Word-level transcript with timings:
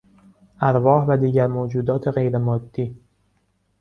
ارواح 0.61 1.05
و 1.07 1.17
دیگر 1.17 1.47
موجودات 1.47 2.07
غیر 2.07 2.37
مادی 2.37 2.95